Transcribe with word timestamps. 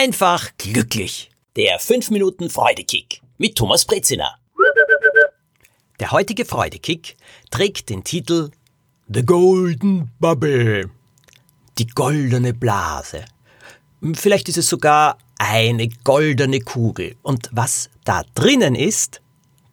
einfach 0.00 0.48
glücklich. 0.56 1.30
Der 1.56 1.78
5 1.78 2.10
Minuten 2.10 2.48
Freudekick 2.48 3.20
mit 3.36 3.54
Thomas 3.56 3.84
Brezina. 3.84 4.34
Der 5.98 6.10
heutige 6.10 6.46
Freudekick 6.46 7.16
trägt 7.50 7.90
den 7.90 8.02
Titel 8.02 8.50
The 9.12 9.22
Golden 9.22 10.10
Bubble. 10.18 10.88
Die 11.76 11.86
goldene 11.86 12.54
Blase. 12.54 13.26
Vielleicht 14.14 14.48
ist 14.48 14.56
es 14.56 14.70
sogar 14.70 15.18
eine 15.36 15.90
goldene 16.02 16.60
Kugel. 16.60 17.16
Und 17.20 17.50
was 17.52 17.90
da 18.04 18.22
drinnen 18.34 18.74
ist, 18.74 19.20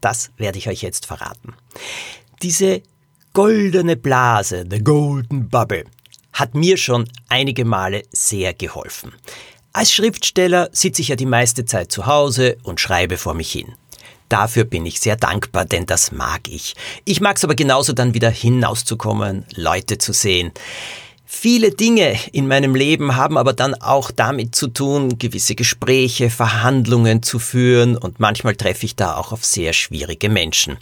das 0.01 0.31
werde 0.35 0.57
ich 0.57 0.67
euch 0.67 0.81
jetzt 0.81 1.05
verraten. 1.05 1.53
Diese 2.41 2.81
goldene 3.31 3.95
Blase, 3.95 4.65
the 4.69 4.83
golden 4.83 5.47
bubble, 5.47 5.85
hat 6.33 6.53
mir 6.53 6.75
schon 6.75 7.09
einige 7.29 7.63
Male 7.63 8.03
sehr 8.11 8.53
geholfen. 8.53 9.13
Als 9.77 9.93
Schriftsteller 9.93 10.69
sitze 10.71 11.03
ich 11.03 11.09
ja 11.09 11.15
die 11.15 11.27
meiste 11.27 11.63
Zeit 11.63 11.91
zu 11.91 12.07
Hause 12.07 12.57
und 12.63 12.79
schreibe 12.79 13.15
vor 13.15 13.35
mich 13.35 13.51
hin. 13.51 13.75
Dafür 14.27 14.63
bin 14.63 14.87
ich 14.87 14.99
sehr 14.99 15.17
dankbar, 15.17 15.65
denn 15.65 15.85
das 15.85 16.11
mag 16.11 16.47
ich. 16.47 16.73
Ich 17.05 17.21
mag 17.21 17.37
es 17.37 17.43
aber 17.43 17.53
genauso 17.53 17.93
dann 17.93 18.15
wieder 18.15 18.31
hinauszukommen, 18.31 19.45
Leute 19.53 19.99
zu 19.99 20.13
sehen. 20.13 20.51
Viele 21.29 21.71
Dinge 21.71 22.17
in 22.31 22.47
meinem 22.47 22.73
Leben 22.73 23.17
haben 23.17 23.37
aber 23.37 23.51
dann 23.51 23.73
auch 23.73 24.11
damit 24.11 24.55
zu 24.55 24.69
tun, 24.69 25.19
gewisse 25.19 25.55
Gespräche, 25.55 26.29
Verhandlungen 26.29 27.21
zu 27.21 27.37
führen 27.37 27.97
und 27.97 28.21
manchmal 28.21 28.55
treffe 28.55 28.85
ich 28.85 28.95
da 28.95 29.17
auch 29.17 29.33
auf 29.33 29.43
sehr 29.43 29.73
schwierige 29.73 30.29
Menschen. 30.29 30.77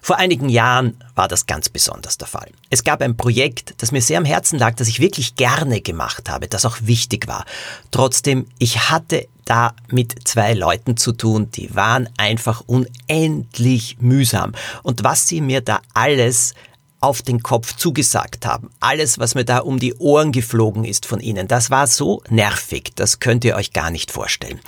Vor 0.00 0.16
einigen 0.16 0.48
Jahren 0.48 0.96
war 1.14 1.28
das 1.28 1.44
ganz 1.44 1.68
besonders 1.68 2.16
der 2.16 2.28
Fall. 2.28 2.50
Es 2.70 2.82
gab 2.82 3.02
ein 3.02 3.18
Projekt, 3.18 3.74
das 3.82 3.92
mir 3.92 4.00
sehr 4.00 4.16
am 4.16 4.24
Herzen 4.24 4.58
lag, 4.58 4.74
das 4.74 4.88
ich 4.88 5.00
wirklich 5.00 5.34
gerne 5.34 5.82
gemacht 5.82 6.30
habe, 6.30 6.48
das 6.48 6.64
auch 6.64 6.78
wichtig 6.80 7.28
war. 7.28 7.44
Trotzdem, 7.90 8.46
ich 8.58 8.88
hatte 8.88 9.28
da 9.44 9.74
mit 9.88 10.26
zwei 10.26 10.54
Leuten 10.54 10.96
zu 10.96 11.12
tun, 11.12 11.50
die 11.50 11.74
waren 11.74 12.08
einfach 12.16 12.62
unendlich 12.66 13.98
mühsam. 14.00 14.52
Und 14.82 15.04
was 15.04 15.28
sie 15.28 15.42
mir 15.42 15.60
da 15.60 15.82
alles 15.92 16.54
auf 17.00 17.22
den 17.22 17.42
Kopf 17.42 17.76
zugesagt 17.76 18.46
haben. 18.46 18.70
Alles, 18.80 19.18
was 19.18 19.34
mir 19.34 19.44
da 19.44 19.58
um 19.58 19.78
die 19.78 19.94
Ohren 19.94 20.32
geflogen 20.32 20.84
ist 20.84 21.06
von 21.06 21.20
ihnen, 21.20 21.48
das 21.48 21.70
war 21.70 21.86
so 21.86 22.22
nervig, 22.28 22.92
das 22.94 23.18
könnt 23.18 23.44
ihr 23.44 23.56
euch 23.56 23.72
gar 23.72 23.90
nicht 23.90 24.10
vorstellen. 24.10 24.60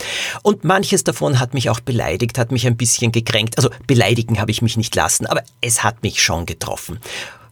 Und 0.43 0.65
manches 0.65 1.05
davon 1.05 1.39
hat 1.39 1.55
mich 1.55 1.71
auch 1.71 1.81
beleidigt, 1.81 2.39
hat 2.39 2.51
mich 2.51 2.67
ein 2.67 2.77
bisschen 2.77 3.13
gekränkt. 3.13 3.59
Also 3.59 3.71
beleidigen 3.87 4.41
habe 4.41 4.51
ich 4.51 4.63
mich 4.63 4.77
nicht 4.77 4.95
lassen, 4.95 5.27
aber 5.27 5.43
es 5.61 5.85
hat 5.85 6.03
mich 6.03 6.23
schon 6.23 6.47
getroffen. 6.47 6.99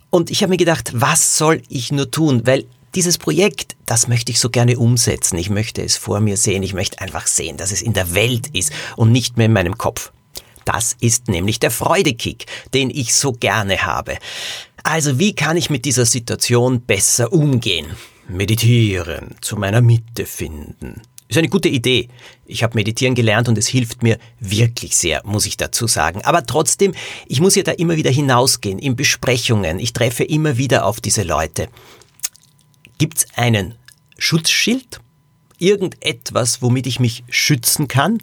Und 0.09 0.31
ich 0.31 0.43
habe 0.43 0.51
mir 0.51 0.57
gedacht, 0.57 0.91
was 0.95 1.37
soll 1.37 1.63
ich 1.69 1.93
nur 1.93 2.11
tun? 2.11 2.47
Weil 2.47 2.65
dieses 2.95 3.19
Projekt, 3.19 3.77
das 3.87 4.09
möchte 4.09 4.33
ich 4.33 4.41
so 4.41 4.51
gerne 4.51 4.79
umsetzen. 4.79 5.39
Ich 5.39 5.51
möchte 5.51 5.83
es 5.83 5.97
vor 5.97 6.21
mir 6.21 6.37
sehen. 6.37 6.63
Ich 6.63 6.75
möchte 6.75 7.01
einfach 7.01 7.27
sehen, 7.27 7.57
dass 7.57 7.71
es 7.71 7.83
in 7.83 7.93
der 7.93 8.15
Welt 8.15 8.49
ist 8.49 8.73
und 8.97 9.13
nicht 9.13 9.37
mehr 9.37 9.47
in 9.47 9.53
meinem 9.53 9.79
Kopf. 9.79 10.11
Das 10.65 10.97
ist 11.01 11.29
nämlich 11.29 11.59
der 11.59 11.71
Freudekick, 11.71 12.47
den 12.75 12.91
ich 12.91 13.15
so 13.15 13.33
gerne 13.33 13.83
habe. 13.83 14.19
Also 14.83 15.19
wie 15.19 15.35
kann 15.35 15.57
ich 15.57 15.71
mit 15.71 15.85
dieser 15.85 16.07
Situation 16.07 16.83
besser 16.83 17.33
umgehen? 17.33 17.87
Meditieren, 18.29 19.35
zu 19.41 19.57
meiner 19.57 19.81
Mitte 19.81 20.27
finden. 20.27 21.03
Ist 21.29 21.39
eine 21.39 21.49
gute 21.49 21.69
Idee. 21.69 22.09
Ich 22.45 22.65
habe 22.65 22.75
meditieren 22.75 23.15
gelernt 23.15 23.49
und 23.49 23.57
es 23.57 23.69
hilft 23.69 24.03
mir 24.03 24.19
wirklich 24.41 24.97
sehr, 24.97 25.23
muss 25.25 25.47
ich 25.47 25.57
dazu 25.57 25.87
sagen. 25.87 26.23
Aber 26.25 26.45
trotzdem, 26.45 26.93
ich 27.27 27.41
muss 27.41 27.55
ja 27.55 27.63
da 27.63 27.71
immer 27.71 27.97
wieder 27.97 28.11
hinausgehen, 28.11 28.81
in 28.81 28.97
Besprechungen. 28.97 29.79
Ich 29.79 29.93
treffe 29.93 30.25
immer 30.25 30.57
wieder 30.57 30.85
auf 30.85 31.01
diese 31.01 31.23
Leute. 31.23 31.69
Gibt's 32.99 33.27
einen 33.37 33.77
Schutzschild? 34.19 35.01
Irgendetwas, 35.59 36.63
womit 36.63 36.89
ich 36.89 36.99
mich 36.99 37.23
schützen 37.29 37.87
kann? 37.87 38.19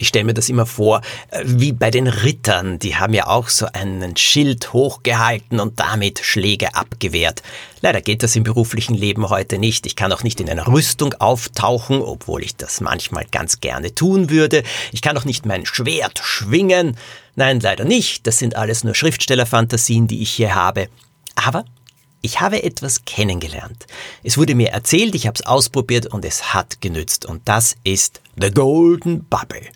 Ich 0.00 0.08
stelle 0.08 0.24
mir 0.24 0.32
das 0.32 0.48
immer 0.48 0.64
vor, 0.64 1.02
äh, 1.28 1.42
wie 1.44 1.72
bei 1.72 1.90
den 1.90 2.06
Rittern, 2.06 2.78
die 2.78 2.96
haben 2.96 3.12
ja 3.12 3.26
auch 3.26 3.50
so 3.50 3.66
einen 3.66 4.16
Schild 4.16 4.72
hochgehalten 4.72 5.60
und 5.60 5.78
damit 5.78 6.20
Schläge 6.20 6.74
abgewehrt. 6.74 7.42
Leider 7.82 8.00
geht 8.00 8.22
das 8.22 8.34
im 8.34 8.42
beruflichen 8.42 8.94
Leben 8.94 9.28
heute 9.28 9.58
nicht. 9.58 9.84
Ich 9.84 9.96
kann 9.96 10.10
auch 10.10 10.22
nicht 10.22 10.40
in 10.40 10.48
einer 10.48 10.66
Rüstung 10.66 11.12
auftauchen, 11.18 12.00
obwohl 12.00 12.42
ich 12.42 12.56
das 12.56 12.80
manchmal 12.80 13.26
ganz 13.30 13.60
gerne 13.60 13.94
tun 13.94 14.30
würde. 14.30 14.62
Ich 14.90 15.02
kann 15.02 15.18
auch 15.18 15.26
nicht 15.26 15.44
mein 15.44 15.66
Schwert 15.66 16.18
schwingen. 16.24 16.96
Nein, 17.36 17.60
leider 17.60 17.84
nicht. 17.84 18.26
Das 18.26 18.38
sind 18.38 18.56
alles 18.56 18.84
nur 18.84 18.94
Schriftstellerfantasien, 18.94 20.08
die 20.08 20.22
ich 20.22 20.30
hier 20.30 20.54
habe. 20.54 20.88
Aber 21.34 21.66
ich 22.22 22.40
habe 22.40 22.62
etwas 22.62 23.04
kennengelernt. 23.04 23.86
Es 24.22 24.38
wurde 24.38 24.54
mir 24.54 24.70
erzählt, 24.70 25.14
ich 25.14 25.26
habe 25.26 25.34
es 25.34 25.44
ausprobiert 25.44 26.06
und 26.06 26.24
es 26.24 26.54
hat 26.54 26.80
genützt. 26.80 27.26
Und 27.26 27.46
das 27.46 27.76
ist 27.84 28.22
The 28.40 28.50
Golden 28.50 29.24
Bubble 29.24 29.68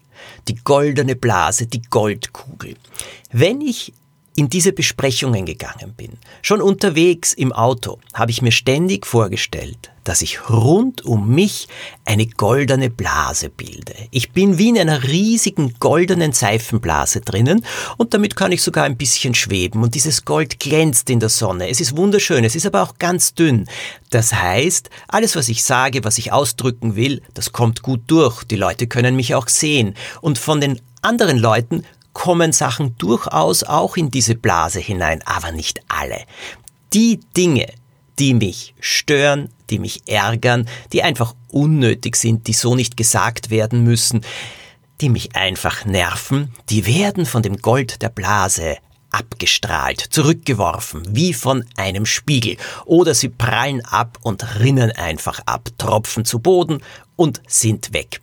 die 0.49 0.57
goldene 0.63 1.17
Blase, 1.17 1.67
die 1.67 1.83
Goldkugel. 1.83 2.77
Wenn 3.31 3.61
ich 3.61 3.93
in 4.37 4.49
diese 4.49 4.73
Besprechungen 4.73 5.47
gegangen 5.47 5.95
bin, 5.97 6.19
schon 6.43 6.61
unterwegs 6.61 7.33
im 7.33 7.53
Auto, 7.53 7.99
habe 8.13 8.31
ich 8.31 8.43
mir 8.43 8.53
ständig 8.53 9.07
vorgestellt, 9.07 9.93
dass 10.03 10.23
ich 10.23 10.51
rund 10.51 11.05
um 11.05 11.29
mich 11.29 11.69
eine 12.05 12.27
goldene 12.27 12.91
Blase 12.91 13.49
bilde. 13.49 13.95
Ich 14.11 14.33
bin 14.33 14.59
wie 14.59 14.71
in 14.71 14.79
einer 14.79 15.05
riesigen 15.05 15.75
goldenen 15.79 16.33
Seifenblase 16.33 17.21
drinnen 17.21 17.65
und 17.97 18.13
damit 18.13 18.37
kann 18.37 18.53
ich 18.53 18.63
sogar 18.63 18.85
ein 18.85 18.97
bisschen 18.97 19.35
schweben 19.35 19.83
und 19.83 19.95
dieses 19.95 20.25
Gold 20.25 20.59
glänzt 20.59 21.11
in 21.11 21.21
der 21.21 21.29
Sonne. 21.29 21.69
Es 21.69 21.81
ist 21.81 21.97
wunderschön, 21.97 22.45
es 22.45 22.57
ist 22.57 22.67
aber 22.67 22.83
auch 22.83 22.99
ganz 22.99 23.35
dünn. 23.35 23.67
Das 24.11 24.35
heißt, 24.35 24.91
alles 25.09 25.37
was 25.37 25.49
ich 25.49 25.65
sage, 25.65 26.05
was 26.05 26.19
ich 26.19 26.33
ausdrücken 26.33 26.97
will, 26.97 27.23
das 27.35 27.53
kommt 27.53 27.83
gut 27.83 28.03
durch. 28.09 28.45
Die 28.45 28.57
Leute 28.57 28.87
können 28.87 29.17
mich 29.17 29.35
auch 29.35 29.49
sehen 29.49 29.95
und 30.21 30.39
von 30.39 30.61
den 30.61 30.81
anderen 31.05 31.39
Leuten 31.39 31.85
kommen 32.15 32.53
Sachen 32.53 32.97
durchaus 32.97 33.63
auch 33.63 33.99
in 33.99 34.11
diese 34.11 34.35
Blase 34.35 34.81
hinein, 34.81 35.21
aber 35.27 35.53
nicht 35.53 35.83
alle. 35.89 36.23
Die 36.95 37.21
Dinge, 37.37 37.67
die 38.19 38.33
mich 38.33 38.75
stören, 38.81 39.51
die 39.69 39.79
mich 39.79 40.09
ärgern, 40.09 40.69
die 40.93 41.03
einfach 41.03 41.35
unnötig 41.51 42.17
sind, 42.17 42.47
die 42.47 42.53
so 42.55 42.75
nicht 42.75 42.97
gesagt 42.97 43.51
werden 43.51 43.85
müssen, 43.85 44.23
die 45.01 45.09
mich 45.09 45.37
einfach 45.37 45.85
nerven, 45.85 46.55
die 46.71 46.87
werden 46.87 47.27
von 47.27 47.43
dem 47.43 47.57
Gold 47.59 48.01
der 48.01 48.09
Blase 48.09 48.79
abgestrahlt, 49.11 50.01
zurückgeworfen, 50.01 51.03
wie 51.11 51.35
von 51.35 51.65
einem 51.77 52.07
Spiegel, 52.07 52.57
oder 52.85 53.15
sie 53.15 53.29
prallen 53.29 53.85
ab 53.85 54.19
und 54.23 54.59
rinnen 54.61 54.91
einfach 54.93 55.41
ab, 55.47 55.69
tropfen 55.79 56.25
zu 56.25 56.41
Boden 56.41 56.81
und 57.17 57.41
sind 57.47 57.93
weg. 57.93 58.21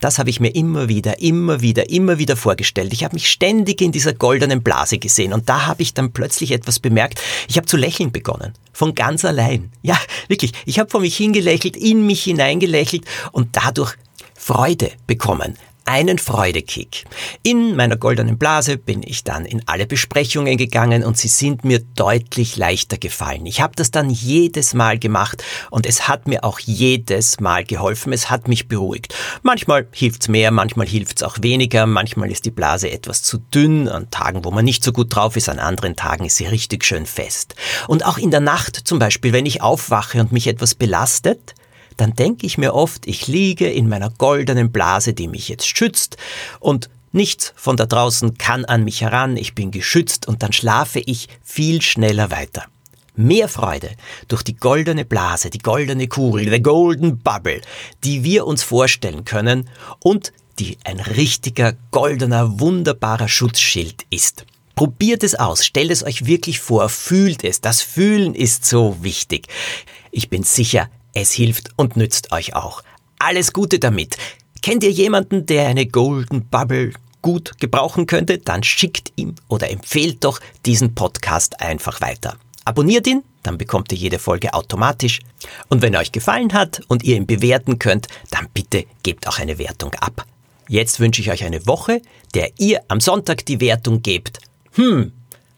Das 0.00 0.18
habe 0.18 0.30
ich 0.30 0.40
mir 0.40 0.54
immer 0.54 0.88
wieder, 0.88 1.20
immer 1.20 1.62
wieder, 1.62 1.88
immer 1.88 2.18
wieder 2.18 2.36
vorgestellt. 2.36 2.92
Ich 2.92 3.04
habe 3.04 3.14
mich 3.14 3.30
ständig 3.30 3.80
in 3.80 3.92
dieser 3.92 4.12
goldenen 4.12 4.62
Blase 4.62 4.98
gesehen 4.98 5.32
und 5.32 5.48
da 5.48 5.66
habe 5.66 5.82
ich 5.82 5.94
dann 5.94 6.12
plötzlich 6.12 6.52
etwas 6.52 6.78
bemerkt. 6.78 7.20
Ich 7.48 7.56
habe 7.56 7.66
zu 7.66 7.76
lächeln 7.76 8.12
begonnen. 8.12 8.52
Von 8.72 8.94
ganz 8.94 9.24
allein. 9.24 9.70
Ja, 9.82 9.98
wirklich. 10.28 10.52
Ich 10.66 10.78
habe 10.78 10.90
vor 10.90 11.00
mich 11.00 11.16
hingelächelt, 11.16 11.76
in 11.76 12.06
mich 12.06 12.24
hineingelächelt 12.24 13.04
und 13.32 13.56
dadurch 13.56 13.94
Freude 14.34 14.90
bekommen 15.06 15.56
einen 15.86 16.18
Freudekick. 16.18 17.04
In 17.42 17.76
meiner 17.76 17.96
goldenen 17.96 18.38
Blase 18.38 18.76
bin 18.76 19.02
ich 19.02 19.24
dann 19.24 19.44
in 19.44 19.62
alle 19.66 19.86
Besprechungen 19.86 20.56
gegangen 20.56 21.04
und 21.04 21.16
sie 21.16 21.28
sind 21.28 21.64
mir 21.64 21.78
deutlich 21.78 22.56
leichter 22.56 22.98
gefallen. 22.98 23.46
Ich 23.46 23.60
habe 23.60 23.74
das 23.76 23.90
dann 23.90 24.10
jedes 24.10 24.74
Mal 24.74 24.98
gemacht 24.98 25.42
und 25.70 25.86
es 25.86 26.08
hat 26.08 26.26
mir 26.26 26.44
auch 26.44 26.58
jedes 26.58 27.40
Mal 27.40 27.64
geholfen. 27.64 28.12
Es 28.12 28.28
hat 28.28 28.48
mich 28.48 28.68
beruhigt. 28.68 29.14
Manchmal 29.42 29.86
hilft's 29.92 30.28
mehr, 30.28 30.50
manchmal 30.50 30.86
hilft's 30.86 31.22
auch 31.22 31.38
weniger, 31.40 31.86
manchmal 31.86 32.30
ist 32.30 32.44
die 32.44 32.50
Blase 32.50 32.90
etwas 32.90 33.22
zu 33.22 33.38
dünn, 33.38 33.88
an 33.88 34.10
Tagen, 34.10 34.44
wo 34.44 34.50
man 34.50 34.64
nicht 34.64 34.82
so 34.82 34.92
gut 34.92 35.14
drauf 35.14 35.36
ist, 35.36 35.48
an 35.48 35.58
anderen 35.58 35.96
Tagen 35.96 36.24
ist 36.24 36.36
sie 36.36 36.46
richtig 36.46 36.84
schön 36.84 37.06
fest. 37.06 37.54
Und 37.86 38.04
auch 38.04 38.18
in 38.18 38.30
der 38.30 38.40
Nacht 38.40 38.76
zum 38.76 38.98
Beispiel, 38.98 39.32
wenn 39.32 39.46
ich 39.46 39.62
aufwache 39.62 40.20
und 40.20 40.32
mich 40.32 40.48
etwas 40.48 40.74
belastet, 40.74 41.54
dann 41.96 42.14
denke 42.14 42.46
ich 42.46 42.58
mir 42.58 42.74
oft, 42.74 43.06
ich 43.06 43.26
liege 43.26 43.70
in 43.70 43.88
meiner 43.88 44.10
goldenen 44.10 44.70
Blase, 44.70 45.14
die 45.14 45.28
mich 45.28 45.48
jetzt 45.48 45.66
schützt 45.66 46.16
und 46.60 46.90
nichts 47.12 47.52
von 47.56 47.76
da 47.76 47.86
draußen 47.86 48.38
kann 48.38 48.64
an 48.64 48.84
mich 48.84 49.00
heran, 49.00 49.36
ich 49.36 49.54
bin 49.54 49.70
geschützt 49.70 50.28
und 50.28 50.42
dann 50.42 50.52
schlafe 50.52 51.00
ich 51.00 51.28
viel 51.42 51.82
schneller 51.82 52.30
weiter. 52.30 52.64
Mehr 53.18 53.48
Freude 53.48 53.90
durch 54.28 54.42
die 54.42 54.56
goldene 54.56 55.06
Blase, 55.06 55.48
die 55.48 55.58
goldene 55.58 56.06
Kugel, 56.06 56.50
the 56.50 56.60
golden 56.60 57.18
bubble, 57.18 57.62
die 58.04 58.22
wir 58.24 58.46
uns 58.46 58.62
vorstellen 58.62 59.24
können 59.24 59.70
und 60.00 60.32
die 60.58 60.76
ein 60.84 61.00
richtiger, 61.00 61.74
goldener, 61.90 62.60
wunderbarer 62.60 63.28
Schutzschild 63.28 64.04
ist. 64.10 64.44
Probiert 64.74 65.22
es 65.22 65.34
aus, 65.34 65.64
stellt 65.64 65.90
es 65.90 66.04
euch 66.04 66.26
wirklich 66.26 66.60
vor, 66.60 66.90
fühlt 66.90 67.44
es. 67.44 67.62
Das 67.62 67.80
Fühlen 67.80 68.34
ist 68.34 68.66
so 68.66 69.02
wichtig. 69.02 69.48
Ich 70.10 70.28
bin 70.28 70.42
sicher, 70.42 70.90
es 71.16 71.32
hilft 71.32 71.70
und 71.76 71.96
nützt 71.96 72.30
euch 72.30 72.54
auch. 72.54 72.82
Alles 73.18 73.54
Gute 73.54 73.78
damit. 73.78 74.18
Kennt 74.60 74.84
ihr 74.84 74.90
jemanden, 74.90 75.46
der 75.46 75.66
eine 75.66 75.86
Golden 75.86 76.46
Bubble 76.46 76.92
gut 77.22 77.58
gebrauchen 77.58 78.06
könnte? 78.06 78.38
Dann 78.38 78.62
schickt 78.62 79.12
ihm 79.16 79.34
oder 79.48 79.70
empfehlt 79.70 80.24
doch 80.24 80.40
diesen 80.66 80.94
Podcast 80.94 81.60
einfach 81.60 82.02
weiter. 82.02 82.36
Abonniert 82.66 83.06
ihn, 83.06 83.22
dann 83.42 83.56
bekommt 83.56 83.92
ihr 83.92 83.98
jede 83.98 84.18
Folge 84.18 84.52
automatisch. 84.52 85.20
Und 85.68 85.80
wenn 85.80 85.94
er 85.94 86.00
euch 86.00 86.12
gefallen 86.12 86.52
hat 86.52 86.82
und 86.88 87.02
ihr 87.02 87.16
ihn 87.16 87.26
bewerten 87.26 87.78
könnt, 87.78 88.08
dann 88.30 88.48
bitte 88.52 88.84
gebt 89.02 89.26
auch 89.26 89.38
eine 89.38 89.58
Wertung 89.58 89.94
ab. 89.94 90.26
Jetzt 90.68 91.00
wünsche 91.00 91.22
ich 91.22 91.30
euch 91.30 91.44
eine 91.44 91.66
Woche, 91.66 92.02
der 92.34 92.50
ihr 92.58 92.82
am 92.88 93.00
Sonntag 93.00 93.46
die 93.46 93.60
Wertung 93.60 94.02
gebt. 94.02 94.40
Hm, 94.72 95.12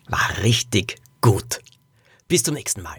war 0.06 0.30
richtig 0.44 0.98
gut. 1.20 1.60
Bis 2.28 2.44
zum 2.44 2.54
nächsten 2.54 2.82
Mal. 2.82 2.98